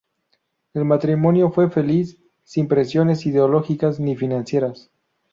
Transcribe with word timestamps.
El 0.73 0.83
matrimonio 0.85 1.51
fue 1.51 1.69
feliz, 1.69 2.17
sin 2.43 2.67
presiones 2.67 3.27
ideológicas 3.27 3.99
ni 3.99 4.15
financieras. 4.17 4.89